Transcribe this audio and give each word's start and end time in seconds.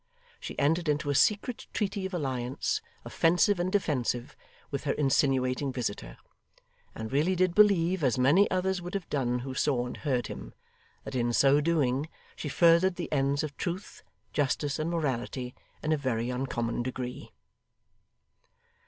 She 0.39 0.57
entered 0.57 0.89
into 0.89 1.11
a 1.11 1.13
secret 1.13 1.67
treaty 1.73 2.07
of 2.07 2.13
alliance, 2.15 2.81
offensive 3.05 3.59
and 3.59 3.71
defensive, 3.71 4.35
with 4.71 4.85
her 4.85 4.93
insinuating 4.93 5.71
visitor; 5.71 6.17
and 6.95 7.11
really 7.11 7.35
did 7.35 7.53
believe, 7.53 8.03
as 8.03 8.17
many 8.17 8.49
others 8.49 8.81
would 8.81 8.95
have 8.95 9.07
done 9.11 9.41
who 9.45 9.53
saw 9.53 9.85
and 9.85 9.97
heard 9.97 10.25
him, 10.25 10.55
that 11.03 11.13
in 11.13 11.31
so 11.33 11.61
doing 11.61 12.09
she 12.35 12.49
furthered 12.49 12.95
the 12.95 13.11
ends 13.13 13.43
of 13.43 13.55
truth, 13.57 14.01
justice, 14.33 14.79
and 14.79 14.89
morality, 14.89 15.53
in 15.83 15.91
a 15.91 15.97
very 15.97 16.31
uncommon 16.31 16.81
degree. 16.81 17.31